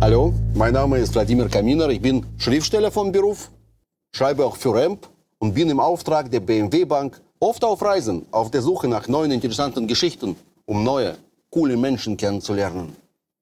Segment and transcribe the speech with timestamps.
[0.00, 1.88] Hallo, mein Name ist Wladimir Kaminer.
[1.88, 3.50] Ich bin Schriftsteller von Beruf,
[4.12, 8.52] schreibe auch für RAMP und bin im Auftrag der BMW Bank oft auf Reisen, auf
[8.52, 11.16] der Suche nach neuen interessanten Geschichten, um neue,
[11.50, 12.94] coole Menschen kennenzulernen.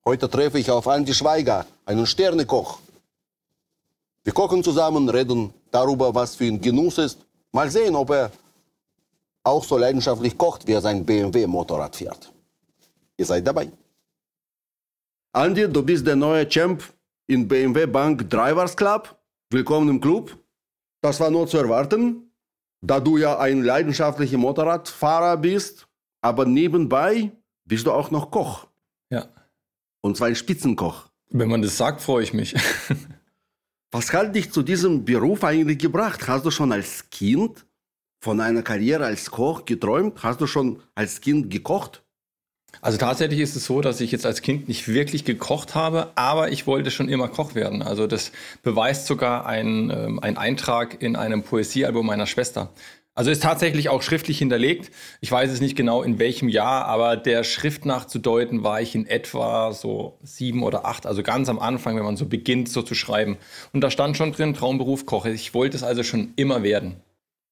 [0.06, 2.78] Heute treffe ich auf Andi Schweiger, einen Sternekoch.
[4.24, 7.25] Wir kochen zusammen, reden darüber, was für ihn Genuss ist.
[7.56, 8.30] Mal sehen, ob er
[9.42, 12.30] auch so leidenschaftlich kocht, wie er sein BMW-Motorrad fährt.
[13.16, 13.72] Ihr seid dabei.
[15.32, 16.82] Andi, du bist der neue Champ
[17.26, 19.18] in BMW Bank Drivers Club.
[19.48, 20.36] Willkommen im Club.
[21.00, 22.30] Das war nur zu erwarten,
[22.82, 25.88] da du ja ein leidenschaftlicher Motorradfahrer bist,
[26.20, 27.32] aber nebenbei
[27.64, 28.66] bist du auch noch Koch.
[29.08, 29.28] Ja.
[30.02, 31.08] Und zwar ein Spitzenkoch.
[31.30, 32.54] Wenn man das sagt, freue ich mich.
[33.92, 36.26] Was hat dich zu diesem Beruf eigentlich gebracht?
[36.26, 37.64] Hast du schon als Kind
[38.20, 40.22] von einer Karriere als Koch geträumt?
[40.22, 42.02] Hast du schon als Kind gekocht?
[42.82, 46.50] Also tatsächlich ist es so, dass ich jetzt als Kind nicht wirklich gekocht habe, aber
[46.50, 47.82] ich wollte schon immer Koch werden.
[47.82, 52.70] Also das beweist sogar ein, ähm, ein Eintrag in einem Poesiealbum meiner Schwester.
[53.16, 54.90] Also ist tatsächlich auch schriftlich hinterlegt.
[55.22, 59.06] Ich weiß es nicht genau in welchem Jahr, aber der Schrift nachzudeuten war ich in
[59.06, 62.94] etwa so sieben oder acht, also ganz am Anfang, wenn man so beginnt, so zu
[62.94, 63.38] schreiben.
[63.72, 65.24] Und da stand schon drin, Traumberuf Koch.
[65.24, 66.96] Ich wollte es also schon immer werden.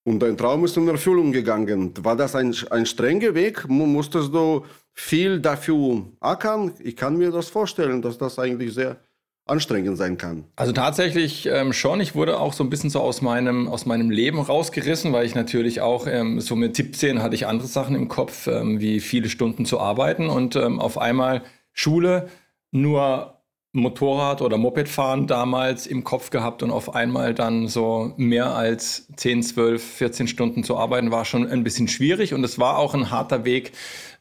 [0.07, 1.95] Und dein Traum ist in Erfüllung gegangen.
[2.03, 3.67] War das ein, ein strenger Weg?
[3.67, 6.75] Musstest du viel dafür ackern?
[6.81, 8.99] Ich kann mir das vorstellen, dass das eigentlich sehr
[9.47, 10.45] anstrengend sein kann.
[10.57, 12.01] Also tatsächlich ähm, schon.
[12.01, 15.35] Ich wurde auch so ein bisschen so aus meinem, aus meinem Leben rausgerissen, weil ich
[15.35, 19.29] natürlich auch ähm, so mit 17 hatte ich andere Sachen im Kopf, ähm, wie viele
[19.29, 21.43] Stunden zu arbeiten und ähm, auf einmal
[21.73, 22.29] Schule,
[22.71, 23.35] nur
[23.75, 29.43] Motorrad oder Mopedfahren damals im Kopf gehabt und auf einmal dann so mehr als 10,
[29.43, 33.11] 12, 14 Stunden zu arbeiten, war schon ein bisschen schwierig und es war auch ein
[33.11, 33.73] harter Weg,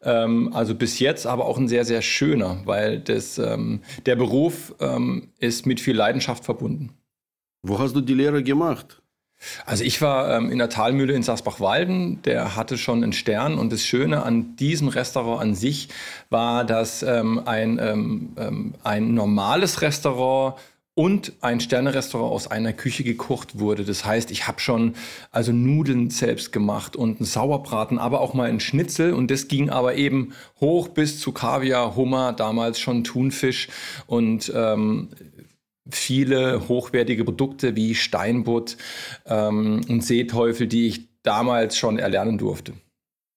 [0.06, 5.30] also bis jetzt, aber auch ein sehr, sehr schöner, weil das, ähm, der Beruf ähm,
[5.40, 6.92] ist mit viel Leidenschaft verbunden.
[7.62, 9.02] Wo hast du die Lehre gemacht?
[9.66, 13.72] Also ich war ähm, in der Talmühle in Sasbach-Walden, der hatte schon einen Stern und
[13.72, 15.90] das Schöne an diesem Restaurant an sich
[16.30, 20.56] war, dass ähm, ein, ähm, ähm ein normales Restaurant
[20.96, 23.84] und ein Sternerestaurant aus einer Küche gekocht wurde.
[23.84, 24.94] Das heißt, ich habe schon
[25.32, 29.70] also Nudeln selbst gemacht und einen Sauerbraten, aber auch mal einen Schnitzel und das ging
[29.70, 33.70] aber eben hoch bis zu Kaviar, Hummer, damals schon Thunfisch
[34.06, 35.10] und ähm,
[35.90, 38.78] viele hochwertige Produkte wie Steinbutt
[39.26, 42.74] ähm, und Seeteufel, die ich damals schon erlernen durfte.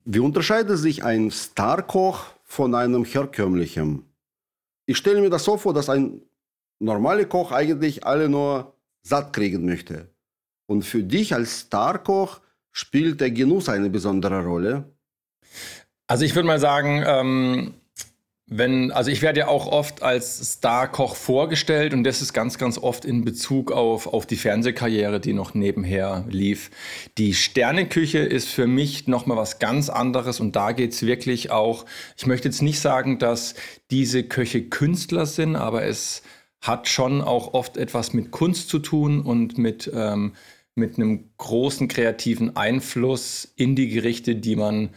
[0.05, 4.05] Wie unterscheidet sich ein Starkoch von einem herkömmlichen?
[4.84, 6.21] Ich stelle mir das so vor, dass ein
[6.78, 10.09] normaler Koch eigentlich alle nur satt kriegen möchte.
[10.66, 12.41] Und für dich als Starkoch
[12.72, 14.92] spielt der Genuss eine besondere Rolle.
[16.06, 17.75] Also ich würde mal sagen, ähm,
[18.48, 22.78] wenn, also ich werde ja auch oft als Star-Koch vorgestellt und das ist ganz, ganz
[22.78, 26.70] oft in Bezug auf, auf die Fernsehkarriere, die noch nebenher lief.
[27.19, 32.26] Die Sterneküche ist für mich nochmal was ganz anderes und da geht's wirklich auch, ich
[32.26, 33.54] möchte jetzt nicht sagen, dass
[33.91, 36.22] diese Köche Künstler sind, aber es
[36.66, 40.34] hat schon auch oft etwas mit Kunst zu tun und mit, ähm,
[40.75, 44.91] mit einem großen kreativen Einfluss in die Gerichte, die man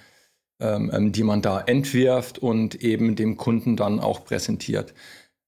[0.62, 4.94] ähm, ähm, die man da entwirft und eben dem Kunden dann auch präsentiert.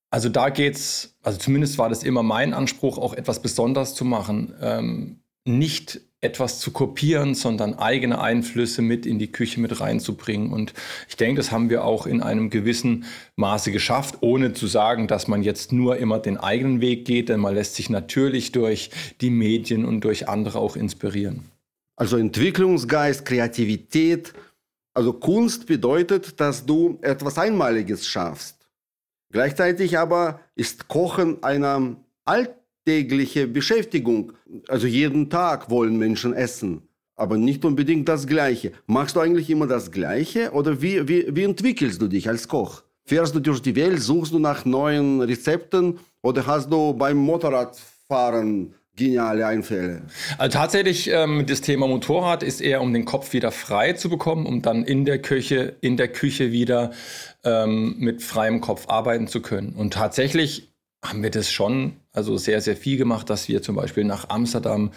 [0.10, 4.54] Also da geht's, also zumindest war das immer mein Anspruch, auch etwas besonders zu machen.
[4.62, 10.54] Ähm, nicht etwas zu kopieren, sondern eigene Einflüsse mit in die Küche mit reinzubringen.
[10.54, 10.74] Und
[11.10, 13.06] ich denke, das haben wir auch in einem gewissen
[13.36, 17.40] Maße geschafft, ohne zu sagen, dass man jetzt nur immer den eigenen Weg geht, denn
[17.40, 21.46] man lässt sich natürlich durch die Medien und durch andere auch inspirieren.
[21.96, 24.34] Also Entwicklungsgeist, Kreativität,
[24.94, 28.58] also Kunst bedeutet, dass du etwas Einmaliges schaffst.
[29.32, 31.96] Gleichzeitig aber ist Kochen eine
[32.86, 34.34] alltägliche Beschäftigung.
[34.68, 36.84] Also jeden Tag wollen Menschen essen,
[37.16, 38.72] aber nicht unbedingt das Gleiche.
[38.88, 42.84] Machst du eigentlich immer das Gleiche oder wie, wie, wie entwickelst du dich als Koch?
[43.06, 48.74] Fährst du durch die Welt, suchst du nach neuen Rezepten oder hast du beim Motorradfahren
[48.96, 50.04] geniale Einfälle.
[50.38, 54.46] Also tatsächlich, ähm, das Thema Motorrad ist eher, um den Kopf wieder frei zu bekommen,
[54.46, 56.92] um dann in der Küche, in der Küche wieder
[57.44, 59.74] ähm, mit freiem Kopf arbeiten zu können.
[59.74, 60.74] Und tatsächlich
[61.04, 64.92] haben wir das schon, also sehr, sehr viel gemacht, dass wir zum Beispiel nach Amsterdam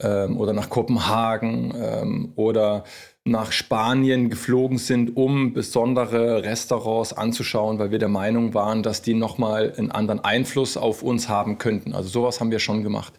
[0.00, 2.84] ähm, oder nach Kopenhagen ähm, oder
[3.24, 9.14] nach Spanien geflogen sind, um besondere Restaurants anzuschauen, weil wir der Meinung waren, dass die
[9.14, 11.92] nochmal einen anderen Einfluss auf uns haben könnten.
[11.92, 13.14] Also sowas haben wir schon gemacht.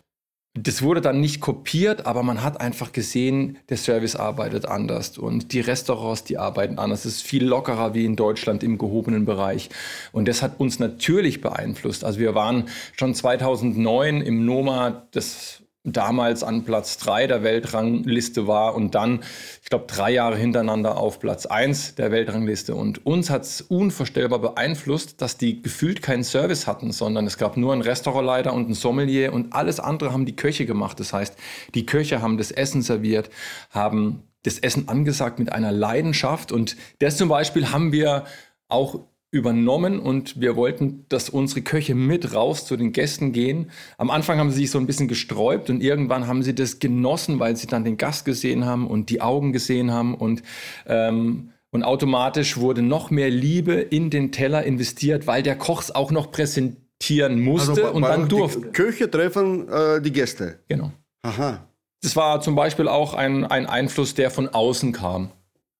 [0.64, 5.54] Das wurde dann nicht kopiert, aber man hat einfach gesehen, der Service arbeitet anders und
[5.54, 7.06] die Restaurants, die arbeiten anders.
[7.06, 9.70] Es ist viel lockerer wie in Deutschland im gehobenen Bereich.
[10.12, 12.04] Und das hat uns natürlich beeinflusst.
[12.04, 12.66] Also wir waren
[12.98, 15.62] schon 2009 im Noma, das
[15.94, 19.22] damals an Platz 3 der Weltrangliste war und dann,
[19.64, 22.76] ich glaube, drei Jahre hintereinander auf Platz 1 der Weltrangliste.
[22.76, 27.58] Und uns hat es unvorstellbar beeinflusst, dass die gefühlt keinen Service hatten, sondern es gab
[27.58, 31.00] nur einen Restaurantleiter und einen Sommelier und alles andere haben die Köche gemacht.
[31.00, 31.36] Das heißt,
[31.74, 33.30] die Köche haben das Essen serviert,
[33.70, 38.26] haben das Essen angesagt mit einer Leidenschaft und das zum Beispiel haben wir
[38.70, 43.72] auch übernommen und wir wollten, dass unsere Köche mit raus zu den Gästen gehen.
[43.98, 47.40] Am Anfang haben sie sich so ein bisschen gesträubt und irgendwann haben sie das genossen,
[47.40, 50.44] weil sie dann den Gast gesehen haben und die Augen gesehen haben und
[50.86, 55.94] ähm, und automatisch wurde noch mehr Liebe in den Teller investiert, weil der Koch es
[55.94, 58.62] auch noch präsentieren musste also, und dann durfte.
[58.62, 60.60] Die Köche treffen äh, die Gäste.
[60.70, 60.92] Genau.
[61.24, 61.68] Aha.
[62.02, 65.32] Das war zum Beispiel auch ein, ein Einfluss, der von außen kam.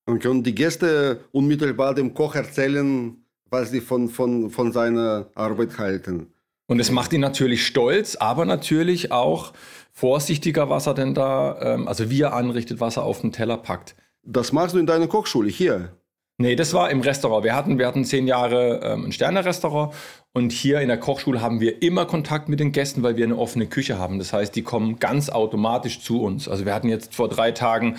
[0.04, 3.16] Und können die Gäste unmittelbar dem Koch erzählen,
[3.50, 6.32] was sie von, von, von seiner Arbeit halten.
[6.66, 9.52] Und es macht ihn natürlich stolz, aber natürlich auch
[9.92, 13.56] vorsichtiger, was er denn da, ähm, also wie er anrichtet, was er auf den Teller
[13.56, 13.96] packt.
[14.22, 15.96] Das machst du in deiner Kochschule hier?
[16.40, 17.42] Nee, das war im Restaurant.
[17.42, 19.92] Wir hatten, wir hatten zehn Jahre ähm, ein Sterne-Restaurant
[20.32, 23.36] und hier in der Kochschule haben wir immer Kontakt mit den Gästen, weil wir eine
[23.36, 24.20] offene Küche haben.
[24.20, 26.48] Das heißt, die kommen ganz automatisch zu uns.
[26.48, 27.96] Also wir hatten jetzt vor drei Tagen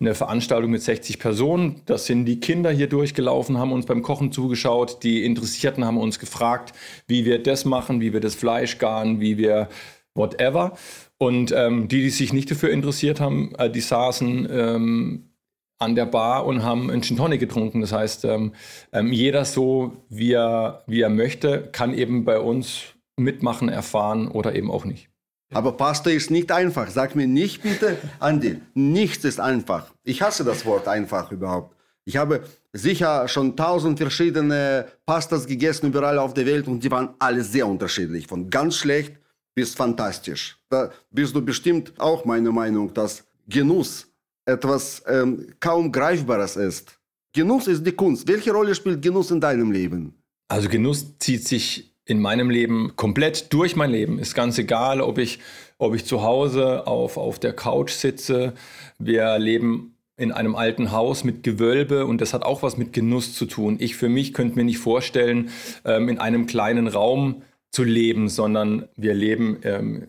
[0.00, 1.82] eine Veranstaltung mit 60 Personen.
[1.84, 5.02] Das sind die Kinder hier durchgelaufen, haben uns beim Kochen zugeschaut.
[5.02, 6.72] Die Interessierten haben uns gefragt,
[7.08, 9.68] wie wir das machen, wie wir das Fleisch garen, wie wir
[10.14, 10.78] whatever.
[11.18, 15.31] Und ähm, die, die sich nicht dafür interessiert haben, äh, die saßen ähm,
[15.78, 17.80] an der Bar und haben einen Gin Tonic getrunken.
[17.80, 18.52] Das heißt, ähm,
[18.92, 24.54] ähm, jeder so, wie er, wie er möchte, kann eben bei uns mitmachen, erfahren oder
[24.54, 25.08] eben auch nicht.
[25.52, 26.88] Aber Pasta ist nicht einfach.
[26.90, 29.92] Sag mir nicht bitte, Andi, nichts ist einfach.
[30.02, 31.76] Ich hasse das Wort einfach überhaupt.
[32.04, 32.42] Ich habe
[32.72, 37.66] sicher schon tausend verschiedene Pastas gegessen überall auf der Welt und die waren alle sehr
[37.66, 38.26] unterschiedlich.
[38.26, 39.14] Von ganz schlecht
[39.54, 40.58] bis fantastisch.
[40.68, 44.11] Da bist du bestimmt auch meiner Meinung, dass Genuss
[44.46, 46.98] etwas ähm, kaum Greifbares ist.
[47.34, 48.28] Genuss ist die Kunst.
[48.28, 50.14] Welche Rolle spielt Genuss in deinem Leben?
[50.48, 54.18] Also Genuss zieht sich in meinem Leben komplett durch mein Leben.
[54.18, 55.38] Ist ganz egal, ob ich,
[55.78, 58.54] ob ich zu Hause auf, auf der Couch sitze.
[58.98, 63.34] Wir leben in einem alten Haus mit Gewölbe und das hat auch was mit Genuss
[63.34, 63.78] zu tun.
[63.80, 65.50] Ich für mich könnte mir nicht vorstellen,
[65.84, 70.08] ähm, in einem kleinen Raum zu leben, sondern wir leben ähm,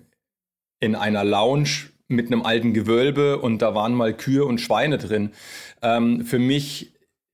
[0.81, 5.31] in einer Lounge mit einem alten Gewölbe und da waren mal Kühe und Schweine drin.
[5.81, 6.93] Ähm, für mich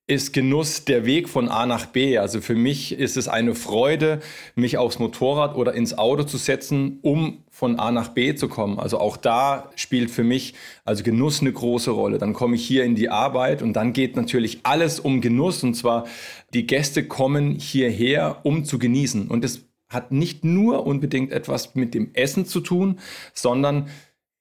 [0.09, 2.17] ist Genuss der Weg von A nach B.
[2.17, 4.21] Also für mich ist es eine Freude,
[4.55, 8.79] mich aufs Motorrad oder ins Auto zu setzen, um von A nach B zu kommen.
[8.79, 12.17] Also auch da spielt für mich also Genuss eine große Rolle.
[12.17, 15.75] Dann komme ich hier in die Arbeit und dann geht natürlich alles um Genuss und
[15.75, 16.07] zwar
[16.55, 19.27] die Gäste kommen hierher, um zu genießen.
[19.27, 22.99] Und es hat nicht nur unbedingt etwas mit dem Essen zu tun,
[23.35, 23.89] sondern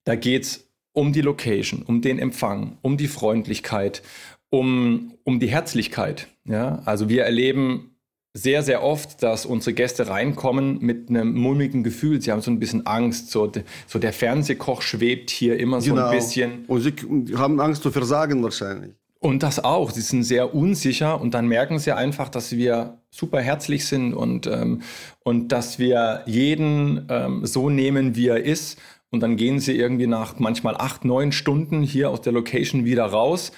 [0.08, 4.02] da geht es um die Location, um den Empfang, um die Freundlichkeit,
[4.48, 6.28] um, um die Herzlichkeit.
[6.46, 6.80] Ja?
[6.86, 7.90] Also wir erleben
[8.32, 12.22] sehr, sehr oft, dass unsere Gäste reinkommen mit einem mulmigen Gefühl.
[12.22, 13.30] Sie haben so ein bisschen Angst.
[13.30, 13.52] So,
[13.86, 16.06] so der Fernsehkoch schwebt hier immer so genau.
[16.06, 16.64] ein bisschen.
[16.66, 18.92] Und sie haben Angst zu versagen wahrscheinlich.
[19.20, 19.90] Und das auch.
[19.90, 24.46] Sie sind sehr unsicher und dann merken sie einfach, dass wir super herzlich sind und,
[24.46, 24.80] ähm,
[25.22, 28.78] und dass wir jeden ähm, so nehmen, wie er ist
[29.10, 33.04] und dann gehen sie irgendwie nach manchmal acht, neun Stunden hier aus der Location wieder
[33.04, 33.52] raus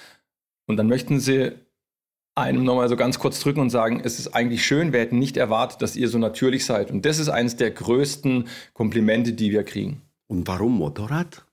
[0.67, 1.51] und dann möchten sie
[2.35, 5.37] einem nochmal so ganz kurz drücken und sagen, es ist eigentlich schön, wir hätten nicht
[5.37, 6.89] erwartet, dass ihr so natürlich seid.
[6.89, 10.01] Und das ist eines der größten Komplimente, die wir kriegen.
[10.27, 11.45] Und warum Motorrad?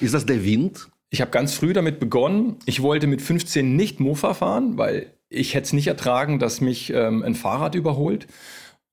[0.00, 0.88] Ist das der Wind?
[1.10, 2.56] Ich habe ganz früh damit begonnen.
[2.64, 6.92] Ich wollte mit 15 nicht Mofa fahren, weil ich hätte es nicht ertragen, dass mich
[6.92, 8.26] ähm, ein Fahrrad überholt.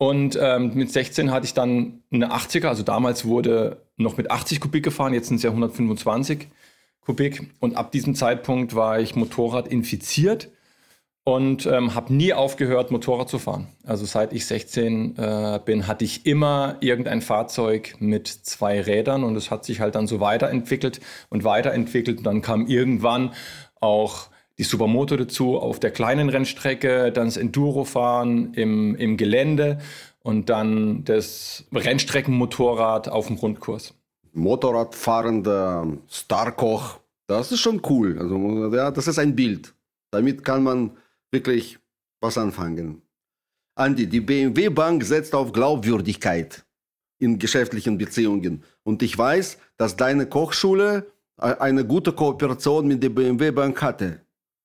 [0.04, 4.60] Und ähm, mit 16 hatte ich dann eine 80er, also damals wurde noch mit 80
[4.60, 6.50] Kubik gefahren, jetzt sind es ja 125
[7.00, 7.54] Kubik.
[7.62, 10.50] Und ab diesem Zeitpunkt war ich Motorrad infiziert
[11.24, 13.70] und ähm, habe nie aufgehört, Motorrad zu fahren.
[13.86, 19.38] Also seit ich 16 äh, bin, hatte ich immer irgendein Fahrzeug mit zwei Rädern und
[19.38, 22.18] es hat sich halt dann so weiterentwickelt und weiterentwickelt.
[22.18, 23.32] Und dann kam irgendwann
[23.80, 29.80] auch die Supermoto dazu auf der kleinen Rennstrecke, dann das Enduro-Fahren im, im Gelände
[30.20, 33.94] und dann das Rennstreckenmotorrad auf dem Rundkurs.
[34.34, 38.18] Motorradfahrender Starkoch, das ist schon cool.
[38.20, 39.74] Also ja, das ist ein Bild.
[40.12, 40.92] Damit kann man
[41.32, 41.80] wirklich
[42.22, 43.02] was anfangen.
[43.76, 46.64] Andi, die BMW Bank setzt auf Glaubwürdigkeit.
[47.20, 48.64] in geschäftlichen Beziehungen.
[48.84, 51.08] Und ich weiß, dass deine Kochschule
[51.40, 54.20] äh, eine gute Kooperation mit der BMW Bank hatte.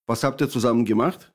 [0.08, 1.32] Was habt ihr zusammen gemacht?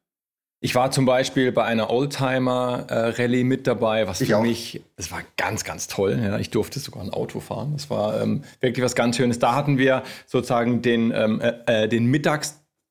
[0.60, 4.42] Ich war zum Beispiel bei einer Oldtimer-Rallye mit dabei, was Ich für auch.
[4.42, 6.18] mich, das war ganz, ganz toll.
[6.24, 7.74] Ja, ich durfte sogar ein Auto fahren.
[7.74, 9.40] Das war ähm, wirklich was ganz Schönes.
[9.40, 12.06] Da hatten wir sozusagen den, ähm, äh, äh, den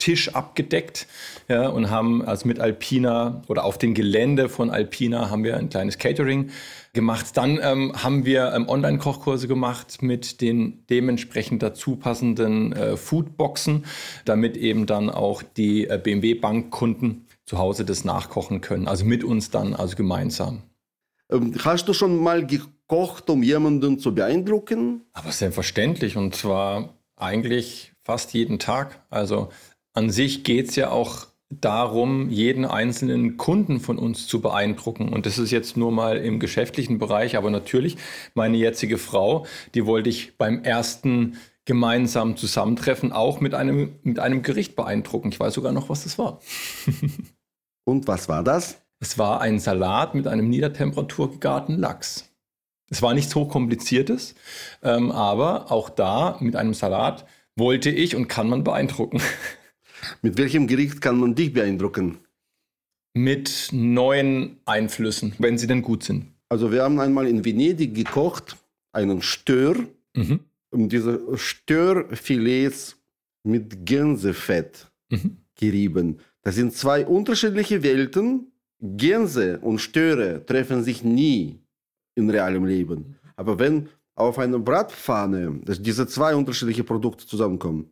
[0.02, 1.06] Mittagstisch abgedeckt
[1.48, 5.68] ja, und haben also mit Alpina oder auf dem Gelände von Alpina haben wir ein
[5.68, 6.50] kleines Catering
[6.92, 7.36] gemacht.
[7.36, 13.84] Dann ähm, haben wir ähm, Online-Kochkurse gemacht mit den dementsprechend dazu passenden äh, Foodboxen,
[14.24, 18.88] damit eben dann auch die äh, BMW-Bankkunden zu Hause das nachkochen können.
[18.88, 20.62] Also mit uns dann, also gemeinsam.
[21.30, 25.02] Ähm, Hast du schon mal gekocht, um jemanden zu beeindrucken?
[25.12, 29.00] Aber selbstverständlich und zwar eigentlich fast jeden Tag.
[29.10, 29.50] Also
[29.94, 31.26] an sich geht es ja auch
[31.60, 35.10] darum, jeden einzelnen Kunden von uns zu beeindrucken.
[35.10, 37.96] Und das ist jetzt nur mal im geschäftlichen Bereich, aber natürlich
[38.34, 44.42] meine jetzige Frau, die wollte ich beim ersten gemeinsamen Zusammentreffen auch mit einem, mit einem
[44.42, 45.28] Gericht beeindrucken.
[45.28, 46.40] Ich weiß sogar noch, was das war.
[47.84, 48.80] Und was war das?
[49.00, 52.30] Es war ein Salat mit einem Niedertemperatur gegarten Lachs.
[52.88, 54.34] Es war nichts hochkompliziertes,
[54.82, 59.20] ähm, aber auch da mit einem Salat wollte ich und kann man beeindrucken.
[60.22, 62.18] Mit welchem Gericht kann man dich beeindrucken?
[63.14, 66.28] mit neuen Einflüssen, wenn sie denn gut sind.
[66.48, 68.56] Also wir haben einmal in Venedig gekocht,
[68.92, 69.76] einen Stör,
[70.16, 70.40] Mhm.
[70.70, 72.96] und diese Störfilets
[73.44, 75.36] mit Gänsefett Mhm.
[75.56, 76.20] gerieben.
[76.42, 78.46] Das sind zwei unterschiedliche Welten.
[78.80, 81.58] Gänse und Störe treffen sich nie
[82.14, 83.16] in realem Leben.
[83.36, 87.90] Aber wenn auf einer Bratpfanne diese zwei unterschiedliche Produkte zusammenkommen,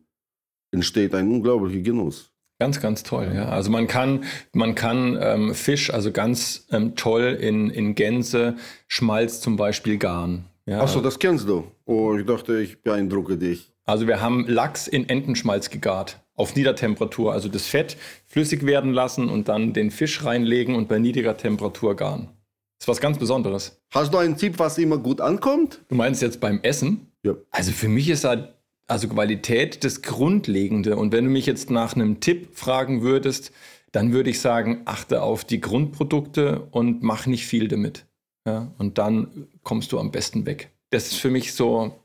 [0.71, 2.31] entsteht ein unglaublicher Genuss.
[2.59, 3.49] Ganz, ganz toll, ja.
[3.49, 4.23] Also man kann,
[4.53, 8.55] man kann ähm, Fisch also ganz ähm, toll in, in Gänse,
[8.87, 10.45] Schmalz zum Beispiel garen.
[10.67, 10.81] Ja.
[10.81, 11.65] Achso, das kennst du.
[11.85, 13.73] Oh, ich dachte, ich beeindrucke dich.
[13.85, 17.33] Also wir haben Lachs in Entenschmalz gegart auf Niedertemperatur.
[17.33, 17.97] Also das Fett
[18.27, 22.29] flüssig werden lassen und dann den Fisch reinlegen und bei niedriger Temperatur garen.
[22.77, 23.81] Das ist was ganz Besonderes.
[23.91, 25.81] Hast du einen Tipp, was immer gut ankommt?
[25.87, 27.11] Du meinst jetzt beim Essen?
[27.23, 27.35] Ja.
[27.51, 28.53] Also für mich ist da
[28.87, 30.97] also Qualität das Grundlegende.
[30.97, 33.51] Und wenn du mich jetzt nach einem Tipp fragen würdest,
[33.91, 38.05] dann würde ich sagen, achte auf die Grundprodukte und mach nicht viel damit.
[38.45, 40.71] Ja, und dann kommst du am besten weg.
[40.89, 41.95] Das ist für mich so,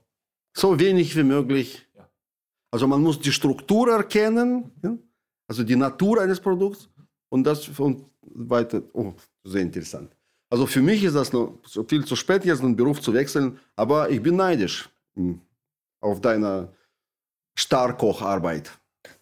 [0.55, 1.87] So wenig wie möglich.
[1.97, 2.09] Ja.
[2.71, 4.97] Also man muss die Struktur erkennen, ja?
[5.49, 6.89] also die Natur eines Produkts
[7.31, 8.83] und das und weiter.
[8.93, 9.13] Oh,
[9.45, 10.15] sehr interessant.
[10.51, 14.11] Also für mich ist das noch viel zu spät, jetzt den Beruf zu wechseln, aber
[14.11, 15.41] ich bin neidisch hm,
[16.07, 16.73] auf deine
[17.59, 18.71] Starkocharbeit.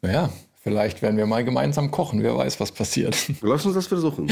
[0.03, 0.31] naja,
[0.63, 2.23] vielleicht werden wir mal gemeinsam kochen.
[2.23, 3.17] Wer weiß, was passiert.
[3.43, 4.31] Lass uns das versuchen.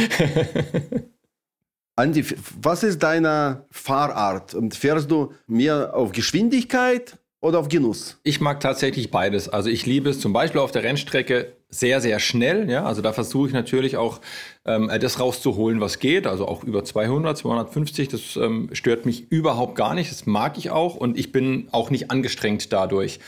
[1.94, 2.24] Andi,
[2.60, 4.54] was ist deine Fahrart?
[4.54, 8.18] Und Fährst du mehr auf Geschwindigkeit oder auf Genuss?
[8.22, 9.48] Ich mag tatsächlich beides.
[9.48, 12.70] Also ich liebe es zum Beispiel auf der Rennstrecke sehr, sehr schnell.
[12.70, 14.20] Ja, also da versuche ich natürlich auch
[14.64, 16.26] ähm, das rauszuholen, was geht.
[16.26, 18.08] Also auch über 200, 250.
[18.08, 20.10] Das ähm, stört mich überhaupt gar nicht.
[20.10, 23.18] Das mag ich auch und ich bin auch nicht angestrengt dadurch.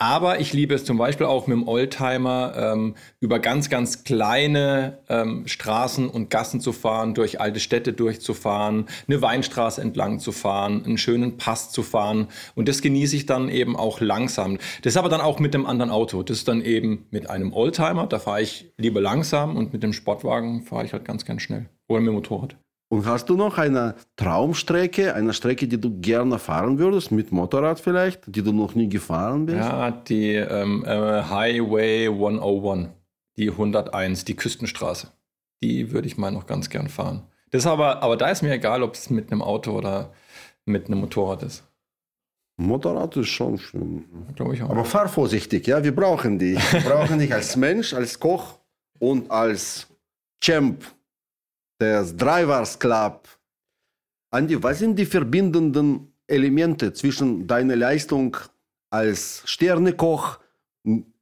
[0.00, 4.98] Aber ich liebe es zum Beispiel auch mit dem Oldtimer ähm, über ganz, ganz kleine
[5.08, 10.84] ähm, Straßen und Gassen zu fahren, durch alte Städte durchzufahren, eine Weinstraße entlang zu fahren,
[10.84, 12.28] einen schönen Pass zu fahren.
[12.54, 14.58] Und das genieße ich dann eben auch langsam.
[14.82, 16.22] Das ist aber dann auch mit einem anderen Auto.
[16.22, 19.92] Das ist dann eben mit einem Oldtimer, da fahre ich lieber langsam und mit dem
[19.92, 21.68] Sportwagen fahre ich halt ganz, ganz schnell.
[21.88, 22.56] Oder mit dem Motorrad.
[22.90, 27.80] Und hast du noch eine Traumstrecke, eine Strecke, die du gerne fahren würdest, mit Motorrad
[27.80, 29.58] vielleicht, die du noch nie gefahren bist?
[29.58, 32.88] Ja, die ähm, äh, Highway 101,
[33.36, 35.08] die 101, die Küstenstraße.
[35.62, 37.24] Die würde ich mal noch ganz gern fahren.
[37.50, 40.12] Das aber, aber da ist mir egal, ob es mit einem Auto oder
[40.64, 41.64] mit einem Motorrad ist.
[42.56, 44.04] Motorrad ist schon schön.
[44.34, 44.70] Glaube ich auch.
[44.70, 46.58] Aber fahr vorsichtig, ja, wir brauchen dich.
[46.72, 48.58] Wir brauchen dich als Mensch, als Koch
[48.98, 49.86] und als
[50.40, 50.84] Champ
[51.80, 53.28] des Drivers Club.
[54.30, 58.36] Andi, was sind die verbindenden Elemente zwischen deiner Leistung
[58.90, 60.38] als Sternekoch,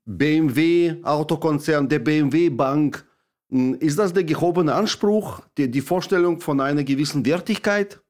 [0.04, 3.04] BMW Autokonzern, der BMW Bank?
[3.48, 8.00] Ist das der gehobene Anspruch, die, die Vorstellung von einer gewissen Wertigkeit?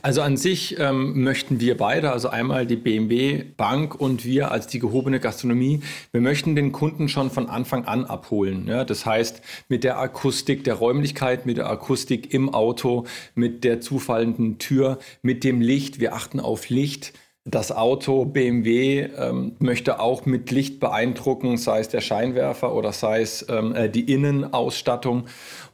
[0.00, 4.66] Also an sich ähm, möchten wir beide, also einmal die BMW Bank und wir als
[4.66, 5.80] die gehobene Gastronomie,
[6.12, 8.66] wir möchten den Kunden schon von Anfang an abholen.
[8.66, 8.84] Ja?
[8.84, 13.04] Das heißt, mit der Akustik der Räumlichkeit, mit der Akustik im Auto,
[13.34, 16.00] mit der zufallenden Tür, mit dem Licht.
[16.00, 17.12] Wir achten auf Licht.
[17.48, 23.20] Das Auto BMW ähm, möchte auch mit Licht beeindrucken, sei es der Scheinwerfer oder sei
[23.20, 25.26] es ähm, äh, die Innenausstattung.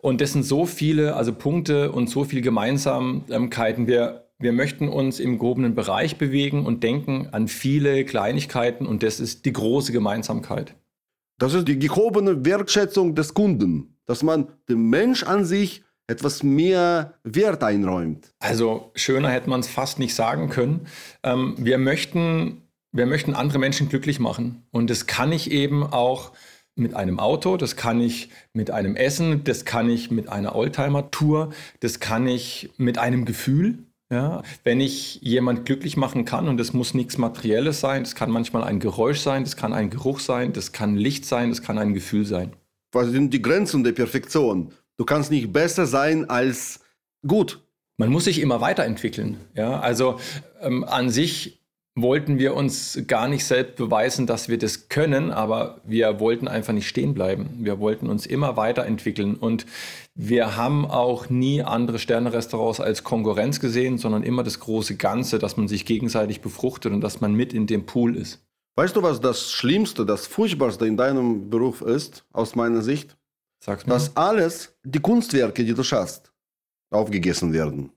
[0.03, 3.87] Und das sind so viele also Punkte und so viele Gemeinsamkeiten.
[3.87, 9.21] Wir wir möchten uns im gehobenen Bereich bewegen und denken an viele Kleinigkeiten und das
[9.21, 10.75] ist die große Gemeinsamkeit.
[11.39, 17.15] Das ist die gehobene Wertschätzung des Kunden, dass man dem Mensch an sich etwas mehr
[17.25, 18.33] Wert einräumt.
[18.39, 20.87] Also schöner hätte man es fast nicht sagen können.
[21.23, 26.33] Ähm, wir, möchten, wir möchten andere Menschen glücklich machen und das kann ich eben auch
[26.75, 31.51] mit einem Auto, das kann ich mit einem Essen, das kann ich mit einer Oldtimer-Tour,
[31.81, 33.79] das kann ich mit einem Gefühl.
[34.11, 38.31] Ja, wenn ich jemand glücklich machen kann, und das muss nichts Materielles sein, das kann
[38.31, 41.79] manchmal ein Geräusch sein, das kann ein Geruch sein, das kann Licht sein, das kann
[41.79, 42.53] ein Gefühl sein.
[42.93, 44.71] Was sind die Grenzen der Perfektion?
[45.03, 46.79] Du kannst nicht besser sein als
[47.27, 47.61] gut.
[47.97, 49.37] Man muss sich immer weiterentwickeln.
[49.57, 50.21] Ja, also
[50.61, 51.61] ähm, an sich
[51.97, 56.73] wollten wir uns gar nicht selbst beweisen, dass wir das können, aber wir wollten einfach
[56.73, 57.51] nicht stehen bleiben.
[57.59, 59.67] Wir wollten uns immer weiterentwickeln und
[60.15, 65.57] wir haben auch nie andere Sterne-Restaurants als Konkurrenz gesehen, sondern immer das große Ganze, dass
[65.57, 68.41] man sich gegenseitig befruchtet und dass man mit in dem Pool ist.
[68.77, 73.17] Weißt du, was das Schlimmste, das Furchtbarste in deinem Beruf ist, aus meiner Sicht?
[73.65, 73.93] Sag's mir.
[73.93, 76.33] Dass alles, die Kunstwerke, die du schaffst,
[76.91, 77.91] aufgegessen werden.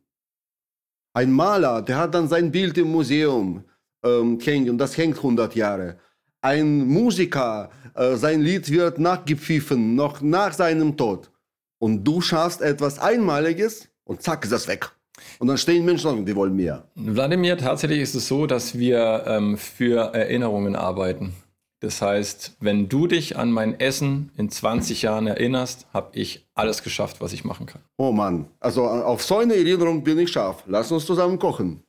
[1.14, 3.64] Ein Maler, der hat dann sein Bild im Museum,
[4.04, 5.98] ähm, hängt und das hängt 100 Jahre.
[6.42, 11.32] Ein Musiker, äh, sein Lied wird nachgepfiffen, noch nach seinem Tod.
[11.80, 14.92] Und du schaffst etwas Einmaliges und zack ist das weg.
[15.40, 16.88] Und dann stehen Menschen und die wollen mehr.
[16.94, 21.34] Wladimir, tatsächlich ist es so, dass wir ähm, für Erinnerungen arbeiten.
[21.82, 26.84] Das heißt, wenn du dich an mein Essen in 20 Jahren erinnerst, habe ich alles
[26.84, 27.82] geschafft, was ich machen kann.
[27.98, 30.64] Oh Mann, also auf so eine Erinnerung bin ich scharf.
[30.68, 31.84] Lass uns zusammen kochen.